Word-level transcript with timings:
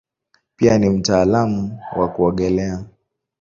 Pia 0.55 0.77
ni 0.77 0.89
mtaalamu 0.89 1.79
wa 1.95 2.07
kuogelea. 2.07 2.85